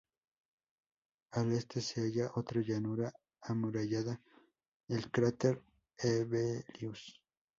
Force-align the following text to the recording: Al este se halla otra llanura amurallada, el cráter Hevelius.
Al 1.33 1.51
este 1.53 1.79
se 1.79 2.01
halla 2.01 2.31
otra 2.33 2.59
llanura 2.61 3.13
amurallada, 3.43 4.19
el 4.87 5.11
cráter 5.11 5.61
Hevelius. 5.95 7.21